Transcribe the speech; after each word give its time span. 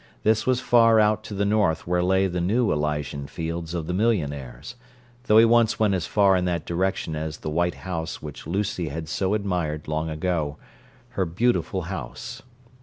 This 0.23 0.47
was 0.47 0.59
far 0.59 0.99
out 0.99 1.23
to 1.25 1.35
the 1.35 1.45
north 1.45 1.85
where 1.85 2.01
lay 2.01 2.25
the 2.25 2.41
new 2.41 2.71
Elysian 2.71 3.27
Fields 3.27 3.75
of 3.75 3.85
the 3.85 3.93
millionaires, 3.93 4.73
though 5.25 5.37
he 5.37 5.45
once 5.45 5.77
went 5.79 5.93
as 5.93 6.07
far 6.07 6.35
in 6.35 6.45
that 6.45 6.65
direction 6.65 7.15
as 7.15 7.37
the 7.37 7.51
white 7.51 7.75
house 7.85 8.19
which 8.19 8.47
Lucy 8.47 8.87
had 8.89 9.07
so 9.07 9.35
admired 9.35 9.87
long 9.87 10.09
ago—her 10.09 11.25
"Beautiful 11.25 11.83
House." 11.83 12.41